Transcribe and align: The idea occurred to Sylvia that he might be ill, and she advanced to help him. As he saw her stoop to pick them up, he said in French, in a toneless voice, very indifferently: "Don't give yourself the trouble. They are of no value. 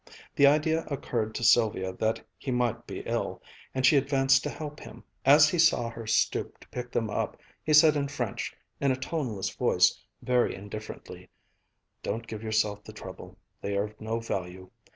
The 0.35 0.47
idea 0.47 0.83
occurred 0.89 1.35
to 1.35 1.43
Sylvia 1.43 1.93
that 1.93 2.25
he 2.35 2.49
might 2.49 2.87
be 2.87 3.01
ill, 3.01 3.39
and 3.75 3.85
she 3.85 3.97
advanced 3.97 4.41
to 4.41 4.49
help 4.49 4.79
him. 4.79 5.03
As 5.25 5.47
he 5.49 5.59
saw 5.59 5.91
her 5.91 6.07
stoop 6.07 6.59
to 6.61 6.67
pick 6.69 6.91
them 6.91 7.11
up, 7.11 7.37
he 7.63 7.71
said 7.71 7.95
in 7.95 8.07
French, 8.07 8.51
in 8.79 8.91
a 8.91 8.95
toneless 8.95 9.51
voice, 9.55 10.03
very 10.23 10.55
indifferently: 10.55 11.29
"Don't 12.01 12.25
give 12.25 12.41
yourself 12.41 12.83
the 12.83 12.93
trouble. 12.93 13.37
They 13.61 13.77
are 13.77 13.83
of 13.83 14.01
no 14.01 14.19
value. 14.19 14.71